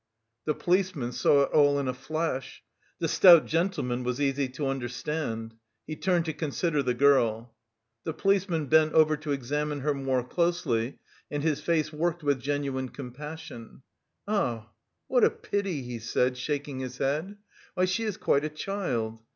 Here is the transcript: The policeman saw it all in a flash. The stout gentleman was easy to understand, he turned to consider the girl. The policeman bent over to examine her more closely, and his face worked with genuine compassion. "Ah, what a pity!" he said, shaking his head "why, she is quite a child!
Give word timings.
The 0.45 0.55
policeman 0.55 1.11
saw 1.11 1.43
it 1.43 1.51
all 1.51 1.77
in 1.77 1.87
a 1.87 1.93
flash. 1.93 2.63
The 2.97 3.07
stout 3.07 3.45
gentleman 3.45 4.03
was 4.03 4.19
easy 4.19 4.49
to 4.49 4.65
understand, 4.65 5.53
he 5.85 5.95
turned 5.95 6.25
to 6.25 6.33
consider 6.33 6.81
the 6.81 6.95
girl. 6.95 7.53
The 8.03 8.13
policeman 8.15 8.65
bent 8.65 8.93
over 8.93 9.15
to 9.17 9.31
examine 9.31 9.81
her 9.81 9.93
more 9.93 10.23
closely, 10.23 10.97
and 11.29 11.43
his 11.43 11.61
face 11.61 11.93
worked 11.93 12.23
with 12.23 12.39
genuine 12.41 12.89
compassion. 12.89 13.83
"Ah, 14.27 14.71
what 15.07 15.23
a 15.23 15.29
pity!" 15.29 15.83
he 15.83 15.99
said, 15.99 16.35
shaking 16.35 16.79
his 16.79 16.97
head 16.97 17.37
"why, 17.75 17.85
she 17.85 18.03
is 18.05 18.17
quite 18.17 18.43
a 18.43 18.49
child! 18.49 19.19